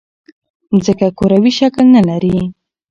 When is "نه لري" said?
1.95-2.35